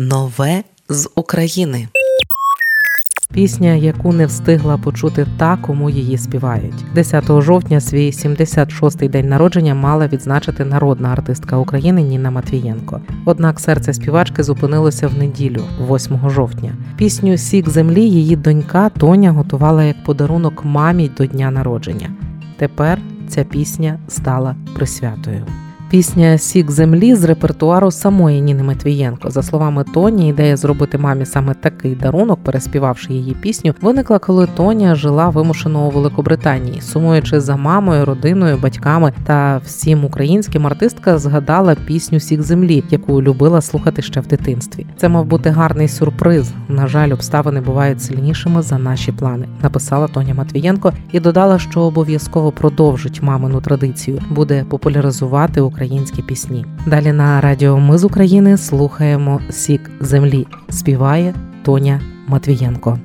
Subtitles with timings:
[0.00, 1.88] Нове з України.
[3.32, 6.84] Пісня, яку не встигла почути та, кому її співають.
[6.94, 13.00] 10 жовтня свій 76-й день народження мала відзначити народна артистка України Ніна Матвієнко.
[13.24, 16.72] Однак серце співачки зупинилося в неділю, 8 жовтня.
[16.96, 22.10] Пісню Сік землі її донька Тоня готувала як подарунок мамі до дня народження.
[22.56, 25.46] Тепер ця пісня стала присвятою.
[25.90, 29.30] Пісня Сік землі з репертуару самої Ніни Матвієнко.
[29.30, 34.94] За словами Тоні, ідея зробити мамі саме такий дарунок, переспівавши її пісню, виникла, коли Тоня
[34.94, 42.20] жила вимушено у Великобританії, сумуючи за мамою, родиною, батьками та всім українським, артистка згадала пісню
[42.20, 44.86] Сік землі, яку любила слухати ще в дитинстві.
[44.96, 46.52] Це мав бути гарний сюрприз.
[46.68, 49.48] На жаль, обставини бувають сильнішими за наші плани.
[49.62, 56.66] Написала Тоня Матвієнко і додала, що обов'язково продовжить мамину традицію, буде популяризувати українські пісні.
[56.86, 60.46] Далі на радіо Ми з України слухаємо Сік землі.
[60.68, 62.98] Співає Тоня Матвієнко.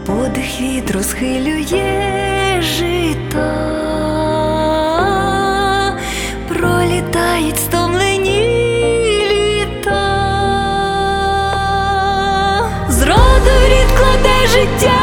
[0.06, 3.52] подих вітру схилює жита,
[6.48, 8.42] пролітають стомлені
[9.32, 10.02] літа,
[12.90, 14.95] зроду рід кладе життя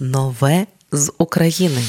[0.00, 1.82] Нове з України.